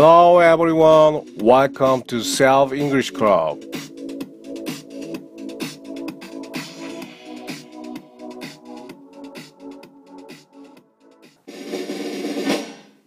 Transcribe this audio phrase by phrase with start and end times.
[0.00, 3.58] Hello everyone, welcome to Self English Club.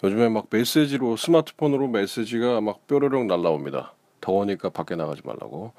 [0.04, 3.94] 요즘에 막 메시지로 스마트폰으로 메시지가 막 뾰로롱 날라옵니다.
[4.20, 5.72] 더우니까 밖에 나가지 말라고.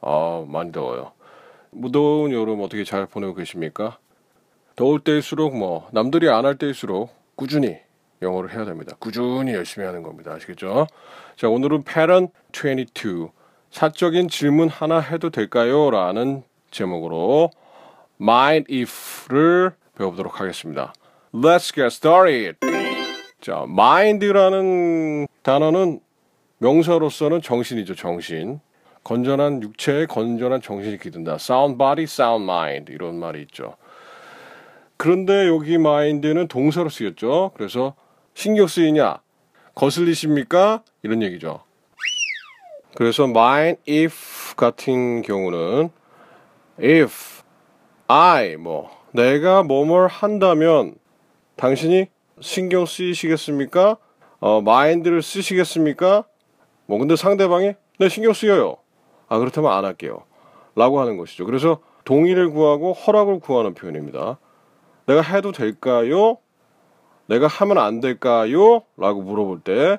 [0.00, 1.12] 아 많이 더워요.
[1.72, 3.98] 무더운 여름 어떻게 잘 보내고 계십니까?
[4.76, 7.83] 더울 때일수록 뭐 남들이 안 할 때일수록 꾸준히
[8.24, 8.96] 영어를 해야 됩니다.
[8.98, 10.32] 꾸준히 열심히 하는 겁니다.
[10.32, 10.86] 아시겠죠?
[11.36, 13.28] 자 오늘은 pattern 22
[13.70, 15.90] 사적인 질문 하나 해도 될까요?
[15.90, 17.50] 라는 제목으로
[18.20, 20.92] mind if를 배워보도록 하겠습니다.
[21.32, 22.58] Let's get started.
[23.40, 26.00] 자, mind라는 단어는
[26.58, 28.60] 명사로서는 정신이죠, 정신.
[29.02, 31.34] 건전한 육체에 건전한 정신이 기든다.
[31.34, 33.76] sound body, sound mind 이런 말이 있죠.
[34.96, 37.50] 그런데 여기 mind는 동사로 쓰였죠.
[37.54, 37.94] 그래서
[38.34, 39.20] 신경 쓰이냐?
[39.74, 40.82] 거슬리십니까?
[41.02, 41.62] 이런 얘기죠.
[42.96, 45.90] 그래서 mind if 같은 경우는
[46.78, 47.42] if
[48.06, 50.96] I 뭐 내가 뭐뭘 한다면
[51.56, 52.08] 당신이
[52.40, 53.96] 신경 쓰이시겠습니까?
[54.40, 56.24] 어, 마인드를 쓰시겠습니까?
[56.86, 58.76] 뭐 근데 상대방이 네 신경 쓰여요.
[59.28, 60.24] 아 그렇다면 안 할게요.
[60.76, 61.46] 라고 하는 것이죠.
[61.46, 64.38] 그래서 동의를 구하고 허락을 구하는 표현입니다.
[65.06, 66.38] 내가 해도 될까요?
[67.26, 68.82] 내가 하면 안 될까요?
[68.96, 69.98] 라고 물어볼 때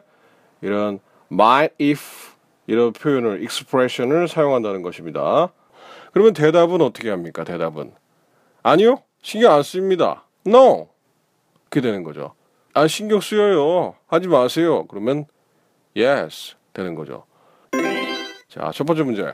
[0.62, 1.00] 이런
[1.32, 2.02] might if
[2.68, 5.52] 이런 표현을 expression을 사용한다는 것입니다.
[6.14, 7.44] 그러면 대답은 어떻게 합니까?
[7.44, 7.94] 대답은
[8.64, 9.02] 아니요.
[9.22, 10.24] 신경 안 씁니다.
[10.46, 10.90] No.
[11.70, 12.34] 그렇게 되는 거죠.
[12.74, 13.96] 아 신경 쓰여요.
[14.08, 14.86] 하지 마세요.
[14.88, 15.26] 그러면
[15.96, 17.26] yes 되는 거죠.
[18.50, 19.34] 자, 첫 번째 문제.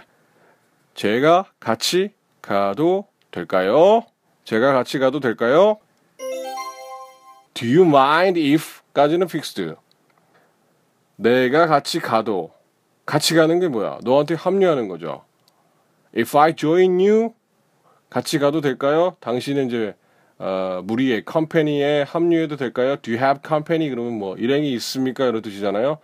[0.95, 4.03] 제가 같이 가도 될까요?
[4.43, 5.77] 제가 같이 가도 될까요?
[7.61, 9.75] Do you mind if 까지는 fixed.
[11.15, 12.49] 내가 같이 가도
[13.05, 13.99] 같이 가는 게 뭐야?
[14.03, 15.23] 너한테 합류하는 거죠.
[16.17, 17.33] If I join you
[18.09, 19.15] 같이 가도 될까요?
[19.19, 19.95] 당신은 이제
[20.39, 22.95] 어, 무리의 company에 합류해도 될까요?
[22.95, 23.91] Do you have company?
[23.91, 25.27] 그러면 뭐 일행이 있습니까?
[25.27, 25.99] 이런 뜻이잖아요.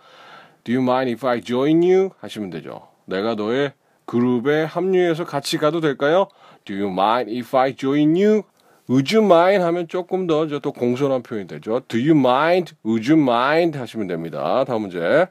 [0.62, 2.10] Do you mind if I join you?
[2.20, 2.86] 하시면 되죠.
[3.06, 3.72] 내가 너의
[4.04, 6.28] 그룹에 합류해서 같이 가도 될까요?
[6.64, 8.44] Do you mind if I join you?
[8.90, 11.80] Would you mind 하면 조금 더 또 공손한 표현이 되죠.
[11.88, 12.74] Do you mind?
[12.86, 13.78] Would you mind?
[13.78, 14.64] 하시면 됩니다.
[14.64, 15.26] 다음 문제.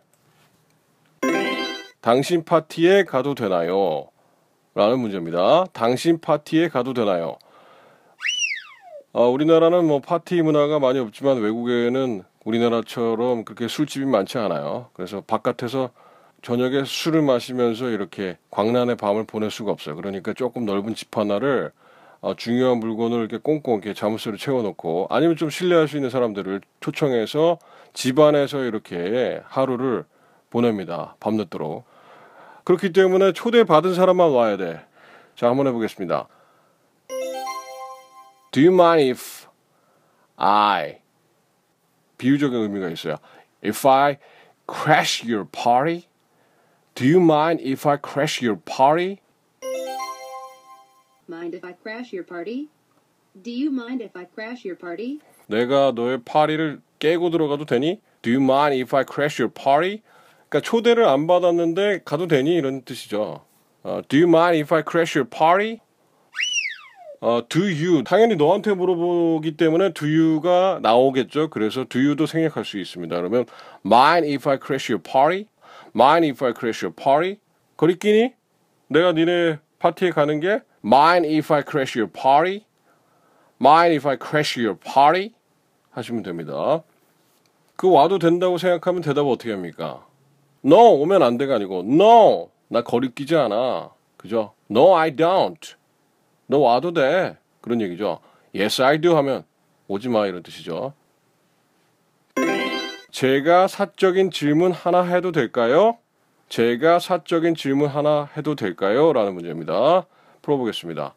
[2.01, 4.09] 당신 파티에 가도 되나요?
[4.75, 5.65] 라는 문제입니다.
[5.73, 7.37] 당신 파티에 가도 되나요?
[9.11, 14.91] 어, 우리나라는 뭐 파티 문화가 많이 없지만 외국에는 우리나라처럼 그렇게 술집이 많지 않아요.
[14.93, 15.89] 그래서 바깥에서
[16.43, 19.95] 저녁에 술을 마시면서 이렇게 광란의 밤을 보낼 수가 없어요.
[19.95, 21.71] 그러니까 조금 넓은 집 하나를
[22.19, 27.59] 어, 중요한 물건을 이렇게 꽁꽁 이렇게 자물쇠로 채워놓고 아니면 좀 신뢰할 수 있는 사람들을 초청해서
[27.93, 30.05] 집 안에서 이렇게 하루를
[30.49, 31.15] 보냅니다.
[31.19, 31.85] 밤늦도록.
[32.63, 34.85] 그렇기 때문에 초대받은 사람만 와야 돼.
[35.35, 36.27] 자, 한번 해보겠습니다.
[38.51, 39.47] Do you mind if
[40.35, 40.97] I
[42.17, 43.17] 비유적인 의미가 있어요.
[43.63, 44.17] If I
[44.67, 46.07] crash your party?
[46.95, 49.19] Do you mind if I crash your party?
[51.29, 52.69] Mind if I crash your party?
[53.43, 55.19] Do you mind if I crash your party?
[55.47, 57.99] 내가 너의 파리를 깨고 들어가도 되니?
[58.21, 60.01] Do you mind if I crash your party?
[60.47, 63.41] 그러니까 초대를 안 받았는데 가도 되니 이런 뜻이죠.
[63.83, 65.79] 어, do you mind if I crash your party?
[67.19, 71.49] 어, do you 당연히 너한테 물어보기 때문에 do you가 나오겠죠.
[71.49, 73.15] 그래서 do you도 생략할 수 있습니다.
[73.17, 73.45] 그러면
[73.85, 75.47] mind if I crash your party?
[75.93, 77.39] mind if I crash your party?
[77.75, 78.33] 거리끼니
[78.87, 82.65] 내가 니네 파티에 가는 게 mind if I crash your party?
[83.59, 85.33] mind if I crash your party?
[85.91, 86.83] 하시면 됩니다.
[87.75, 90.05] 그 와도 된다고 생각하면 대답을 어떻게 합니까?
[90.63, 93.91] No 오면 안 돼가 아니고 No 나 거리 끼지 않아.
[94.15, 94.53] 그죠?
[94.71, 95.75] No I don't.
[96.47, 97.37] 너 와도 돼.
[97.59, 98.19] 그런 얘기죠.
[98.55, 99.43] Yes, I do 하면
[99.89, 100.93] 오지 마 이런 뜻이죠.
[103.11, 105.97] 제가 사적인 질문 하나 해도 될까요?
[106.49, 109.11] 제가 사적인 질문 하나 해도 될까요?
[109.11, 110.05] 라는 문제입니다.
[110.46, 111.14] 풀어보겠습니다.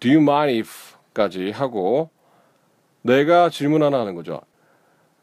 [0.00, 2.10] Do you mind if 까지 하고
[3.02, 4.40] 내가 질문 하나 하는 거죠.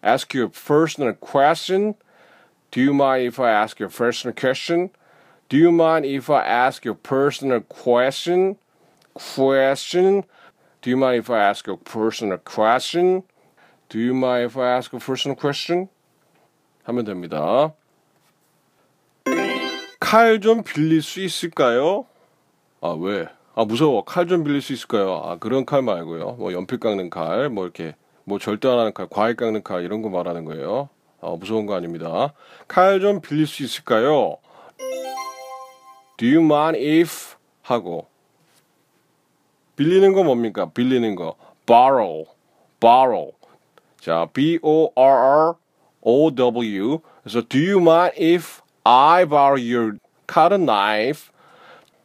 [0.05, 1.95] Ask you a personal question.
[2.71, 4.89] Do you mind if I ask you a personal question?
[5.49, 8.57] Do you mind if I ask you a personal question?
[9.13, 10.23] Question.
[10.81, 13.23] Do you mind if I ask you a personal question?
[13.89, 15.89] Do you mind if I ask a personal question?
[16.83, 17.73] 하면 됩니다.
[20.14, 22.06] 칼 좀 빌릴 수 있을까요?
[22.80, 23.26] 아, 왜?
[23.56, 24.04] 아, 무서워.
[24.04, 25.20] 칼 좀 빌릴 수 있을까요?
[25.24, 26.36] 아, 그런 칼 말고요.
[26.38, 30.02] 뭐 연필 깎는 칼, 뭐 이렇게 뭐 절대 안 하는 칼, 과일 깎는 칼 이런
[30.02, 30.88] 거 말하는 거예요.
[31.20, 32.32] 어, 무서운 거 아닙니다.
[32.68, 34.36] 칼 좀 빌릴 수 있을까요?
[36.16, 38.06] Do you mind if 하고
[39.74, 40.70] 빌리는 거 뭡니까?
[40.70, 41.34] 빌리는 거
[41.66, 42.26] borrow,
[42.78, 43.32] borrow.
[43.98, 45.54] 자, B O R R
[46.02, 47.00] O W.
[47.24, 51.31] 그래서 do you mind if I borrow your cutting knife?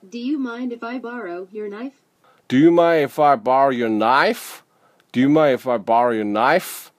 [0.08, 2.02] Do you mind if I borrow your knife?
[2.48, 4.62] Do you mind if I borrow your knife?
[5.12, 6.90] Do you mind if I borrow your knife?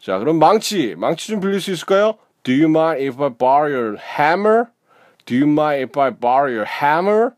[0.00, 0.94] 자, 그럼 망치.
[0.96, 2.18] 망치 좀 빌릴 수 있을까요?
[2.42, 4.70] Do you mind if I borrow your hammer?
[5.26, 7.34] Do you mind if I borrow your hammer?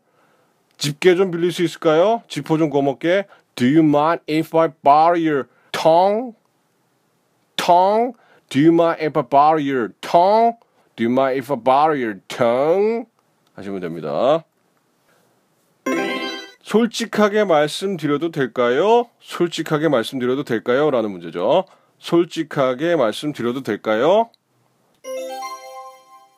[0.77, 2.23] 집게 좀 빌릴 수 있을까요?
[2.27, 3.25] 지퍼 좀 거먹게.
[3.55, 6.33] Do you mind if I borrow your tongue?
[7.55, 8.13] tongue?
[8.49, 10.57] Do you mind if I borrow your tongue?
[10.96, 13.06] Do you mind if I borrow your tongue?
[13.54, 14.44] 하시면 됩니다.
[16.62, 19.08] 솔직하게 말씀드려도 될까요?
[19.20, 20.90] 솔직하게 말씀드려도 될까요?
[20.90, 21.64] 라는 문제죠.
[21.98, 24.30] 솔직하게 말씀드려도 될까요?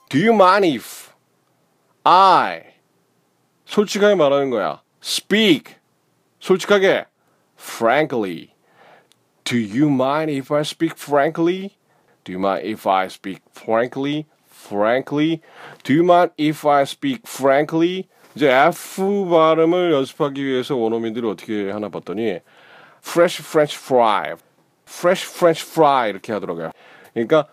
[0.08, 1.12] Do you mind if
[2.04, 2.62] I
[3.66, 4.82] 솔직하게 말하는 거야.
[5.02, 5.76] Speak
[6.40, 7.06] 솔직하게
[7.58, 8.52] frankly
[9.44, 11.76] Do you mind if I speak frankly?
[12.24, 14.26] Do you mind if I speak frankly?
[14.71, 15.41] Frankly?
[15.83, 18.07] Do you mind if I speak frankly?
[18.35, 22.39] 이제 F 발음을 연습하기 위해서 원어민들이 어떻게 하나 봤더니
[23.03, 24.35] fresh French fry,
[24.87, 26.71] fresh French fry 이렇게 하더라고요.
[27.13, 27.47] 그러니까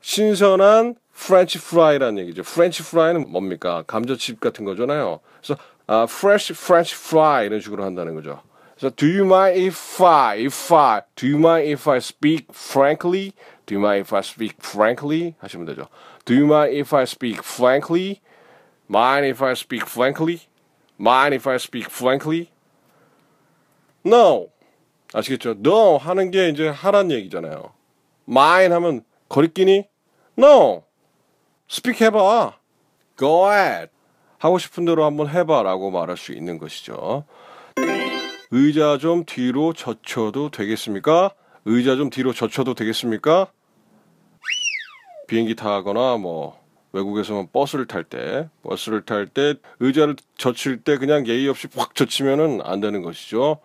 [0.00, 2.42] 신선한 프렌치 프라이라는 얘기죠.
[2.42, 3.84] 프렌치 프라이는 뭡니까?
[3.86, 5.20] 감자칩 같은 거잖아요.
[5.40, 8.40] 그래서 아, fresh French fry 이런 식으로 한다는 거죠.
[8.76, 13.32] 그래서 do you mind if I, if I, do you mind if I speak frankly?
[13.66, 15.34] Do you mind if I speak frankly?
[15.38, 15.88] 하시면 되죠.
[16.29, 18.21] Do you mind if I speak frankly?
[18.87, 20.41] Mind if I speak frankly?
[20.95, 22.51] Mind if I speak frankly?
[24.05, 24.51] No.
[25.11, 25.55] 아시겠죠?
[25.57, 27.73] No 하는 게 이제 하란 얘기잖아요.
[28.27, 29.85] Mind 하면 거리끼니?
[30.37, 30.83] No.
[31.67, 32.53] Speak 해봐.
[33.17, 33.89] Go ahead.
[34.37, 37.25] 하고 싶은 대로 한번 해봐라고 말할 수 있는 것이죠.
[38.51, 41.31] 의자 좀 뒤로 젖혀도 되겠습니까?
[41.65, 43.51] 의자 좀 뒤로 젖혀도 되겠습니까?
[45.29, 46.59] 비행기 타거나 뭐
[46.91, 52.61] 외국에서는 버스를 탈 때, 버스를 탈 때 의자를 젖힐 때 그냥 예의 없이 확 젖히면은
[52.63, 53.59] 안 되는 것이죠.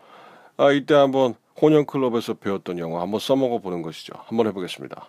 [0.58, 4.12] 아, 이때 한번 혼연 클럽에서 배웠던 영어 한번 써먹어 보는 것이죠.
[4.26, 5.08] 한번 해보겠습니다.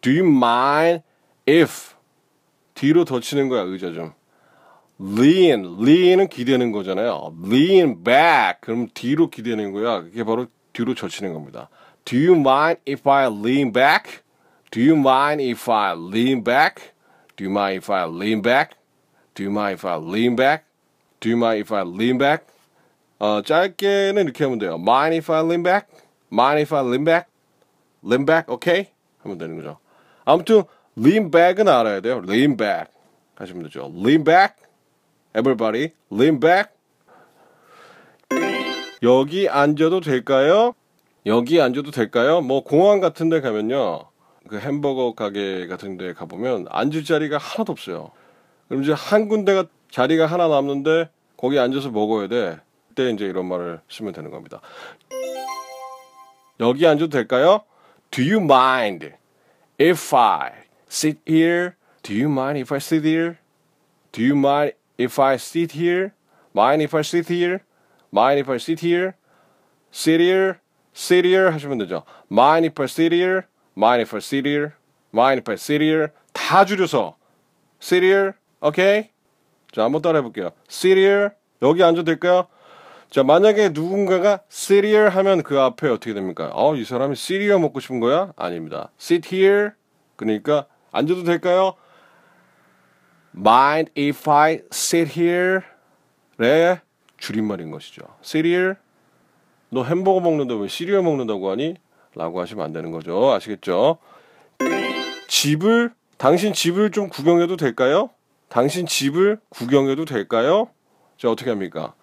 [0.00, 1.04] Do you mind
[1.48, 1.94] if
[2.74, 4.12] 뒤로 젖히는 거야 의자 좀.
[5.00, 7.36] lean, lean은 기대는 거잖아요.
[7.44, 10.02] lean back, 그럼 뒤로 기대는 거야.
[10.02, 11.68] 그게 바로 뒤로 젖히는 겁니다.
[12.05, 14.23] Do you mind if I lean back?
[14.71, 16.93] Do you mind if I lean back?
[17.35, 18.75] Do you mind if I lean back?
[19.35, 20.65] Do you mind if I lean back?
[21.19, 22.45] Do you mind if I lean back?
[23.19, 24.75] 어, 짧게는 이렇게 하면 돼요.
[24.75, 25.87] Mind if I lean back?
[26.31, 27.29] Mind if I lean back?
[28.03, 28.89] Lean back, okay?
[29.23, 29.79] 하면 되는 거죠.
[30.25, 30.63] 아무튼
[30.97, 32.21] lean back은 알아야 돼요.
[32.27, 32.91] lean back
[33.35, 33.91] 하시면 되죠.
[33.95, 34.55] lean back.
[35.35, 36.71] Everybody, lean back.
[39.03, 40.73] 여기 앉아도 될까요?
[41.26, 42.40] 여기 앉아도 될까요?
[42.40, 44.06] 뭐 공항 같은 데 가면요.
[44.48, 48.10] 그 햄버거 가게 같은 데 가보면 앉을 자리가 하나도 없어요.
[48.68, 52.58] 그럼 이제 한 군데가 자리가 하나 남는데 거기 앉아서 먹어야 돼.
[52.88, 54.60] 그때 이제 이런 말을 쓰면 되는 겁니다.
[56.60, 57.62] 여기 앉아도 될까요?
[58.10, 59.12] Do you mind
[59.80, 60.52] if I
[60.88, 61.72] sit here?
[62.02, 63.36] Do you mind if I sit here?
[64.10, 66.10] Do you mind if I sit here?
[66.54, 67.60] Mind if I sit here?
[68.12, 69.14] Mind if I sit here?
[69.90, 70.61] Sit here?
[70.94, 72.04] Sit here 하시면 되죠.
[72.30, 73.42] Mind if I sit here?
[73.76, 74.72] Mind if I sit here?
[75.12, 76.08] Mind if I sit here?
[76.32, 77.16] 다 줄여서
[77.90, 78.32] here,
[78.62, 79.10] okay?
[79.72, 80.50] 자, 한번 따라 해 볼게요.
[80.70, 81.30] sit here,
[81.62, 82.46] 여기 앉아도 될까요?
[83.10, 86.50] 자, 만약에 누군가가 sit here 하면 그 앞에 어떻게 됩니까?
[86.54, 88.32] 어, 이 사람이 시리얼 먹고 싶은 거야?
[88.36, 88.90] 아닙니다.
[88.98, 89.70] sit here,
[90.16, 91.74] 그러니까 앉아도 될까요?
[93.36, 96.80] Mind if I sit here?의
[97.18, 98.02] 줄임말인 것이죠.
[98.22, 98.74] sit here?
[99.72, 101.76] 너 햄버거 먹는다 왜 시리얼 먹는다고 하니?
[102.14, 103.32] 라고 하시면 안 되는 거죠.
[103.32, 103.96] 아시겠죠?
[105.28, 108.10] 집을 당신 집을 좀 구경해도 될까요?
[108.50, 110.68] 당신 집을 구경해도 될까요?
[111.16, 111.94] 자, 어떻게 합니까?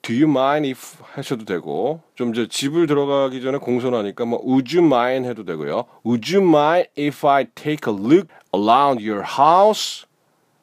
[0.00, 4.84] Do you mind if 하셔도 되고 좀 이제 집을 들어가기 전에 공손하니까 뭐 Would you
[4.86, 5.84] mind 해도 되고요.
[6.06, 10.06] Would you mind if I take a look around your house?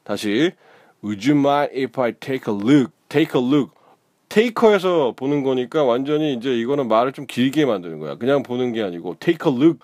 [0.04, 0.52] 다시
[1.04, 2.92] Would you mind if I take a look?
[3.08, 3.79] Take a look.
[4.30, 8.16] 테이커에서 보는 거니까 완전히 이제 이거는 말을 좀 길게 만드는 거야.
[8.16, 9.80] 그냥 보는 게 아니고 take a look,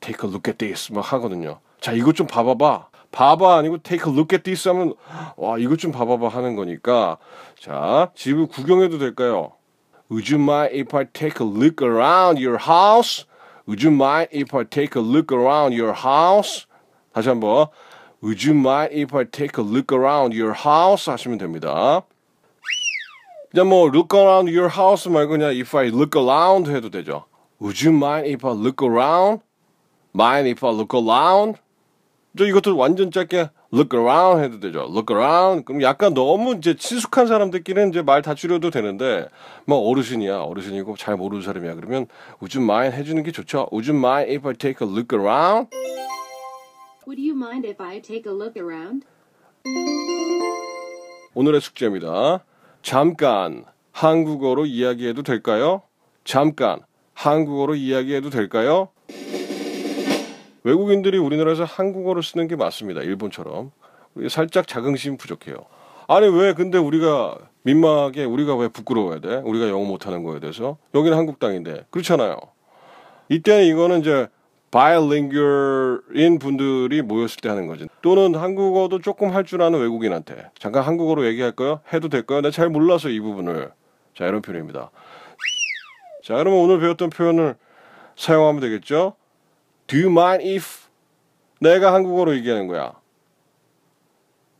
[0.00, 1.58] take a look at this 막 하거든요.
[1.80, 2.88] 자, 이것 좀 봐봐봐.
[3.10, 4.94] 봐봐 아니고 take a look at this 하면
[5.36, 7.16] 와 이것 좀 봐봐봐 하는 거니까
[7.58, 9.52] 자 집을 구경해도 될까요?
[10.10, 13.24] Would you mind if I take a look around your house?
[13.66, 16.66] Would you mind if I take a look around your house?
[17.12, 17.68] 다시 한번.
[18.22, 21.10] Would you mind if I take a look around your house?
[21.10, 22.02] 하시면 됩니다.
[23.50, 27.24] 그냥 뭐 look around your house 말고 그냥 if I look around 해도 되죠.
[27.60, 29.42] Would you mind if I look around?
[30.14, 31.58] Mind if I look around?
[32.36, 34.80] 저 이것도 완전 짧게 look around 해도 되죠.
[34.90, 35.64] look around.
[35.64, 39.28] 그럼 약간 너무 이제 친숙한 사람들끼리는 이제 말 다 줄여도 되는데
[39.64, 42.06] 뭐 어르신이야 어르신이고 잘 모르는 사람이야 그러면
[42.42, 43.68] would you mind 해주는 게 좋죠.
[43.72, 45.68] Would you mind if I take a look around?
[47.06, 49.06] Would you mind if I take a look around?
[51.34, 52.44] 오늘의 숙제입니다.
[52.82, 55.82] 잠깐 한국어로 이야기해도 될까요?
[56.24, 56.80] 잠깐
[57.14, 58.88] 한국어로 이야기해도 될까요?
[60.64, 63.00] 외국인들이 우리나라에서 한국어를 쓰는 게 맞습니다.
[63.00, 63.72] 일본처럼.
[64.28, 65.56] 살짝 자긍심 부족해요.
[66.06, 69.36] 아니 왜 근데 우리가 민망하게 우리가 왜 부끄러워야 돼?
[69.36, 72.36] 우리가 영어 못하는 거에 대해서 여기는 한국 땅인데 그렇잖아요.
[73.28, 74.28] 이때는 이거는 이제
[74.70, 77.88] bilingual인 분들이 모였을 때 하는 거지.
[78.02, 81.80] 또는 한국어도 조금 할 줄 아는 외국인한테 잠깐 한국어로 얘기할까요?
[81.92, 82.40] 해도 될까요?
[82.42, 83.70] 나 잘 몰라서 이 부분을.
[84.14, 84.90] 자 이런 표현입니다.
[86.22, 87.56] 자 그러면 오늘 배웠던 표현을
[88.16, 89.14] 사용하면 되겠죠?
[89.86, 90.88] Do you mind if
[91.60, 92.92] 내가 한국어로 얘기하는 거야.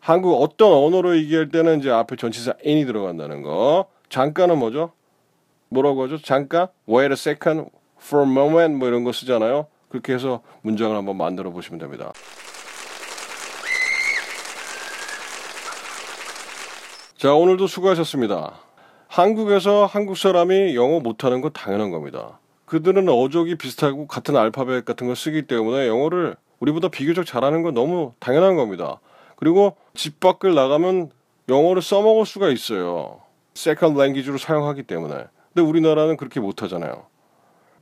[0.01, 3.87] 한국 어떤 언어로 얘기할 때는 이제 앞에 전치사 in이 들어간다는 거.
[4.09, 4.93] 잠깐은 뭐죠?
[5.69, 6.17] 뭐라고 하죠?
[6.23, 6.69] 잠깐?
[6.89, 7.69] Wait a second,
[8.01, 9.67] for a moment 뭐 이런 거 쓰잖아요.
[9.89, 12.13] 그렇게 해서 문장을 한번 만들어 보시면 됩니다.
[17.17, 18.61] 자, 오늘도 수고하셨습니다.
[19.09, 22.39] 한국에서 한국 사람이 영어 못하는 건 당연한 겁니다.
[22.67, 28.13] 그들은 어족이 비슷하고 같은 알파벳 같은 걸 쓰기 때문에 영어를 우리보다 비교적 잘하는 건 너무
[28.21, 29.01] 당연한 겁니다.
[29.37, 31.11] 그리고 집 밖을 나가면
[31.49, 33.21] 영어를 써먹을 수가 있어요.
[33.55, 35.25] second language로 사용하기 때문에.
[35.55, 37.07] 근데 우리나라는 그렇게 못하잖아요.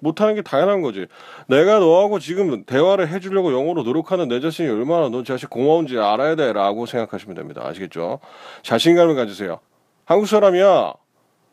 [0.00, 1.06] 못하는 게 당연한 거지.
[1.48, 6.52] 내가 너하고 지금 대화를 해주려고 영어로 노력하는 내 자신이 얼마나 너 자신 고마운지 알아야 돼
[6.52, 7.62] 라고 생각하시면 됩니다.
[7.64, 8.20] 아시겠죠?
[8.62, 9.60] 자신감을 가지세요.
[10.04, 10.94] 한국 사람이야.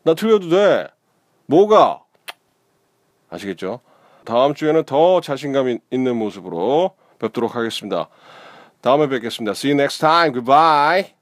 [0.04, 0.88] 나 틀려도 돼.
[1.46, 2.00] 뭐가?
[3.30, 3.80] 아시겠죠?
[4.24, 8.08] 다음 주에는 더 자신감 있는 모습으로 뵙도록 하겠습니다.
[8.80, 9.52] 다음에 뵙겠습니다.
[9.52, 10.32] See you next time.
[10.32, 11.13] Goodbye.